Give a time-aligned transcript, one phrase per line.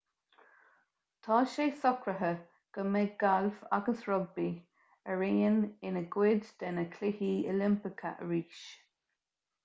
[1.25, 2.29] tá sé socraithe
[2.77, 4.45] go mbeidh gailf agus rugbaí
[5.15, 8.63] araon ina gcuid de na cluichí oilimpeacha arís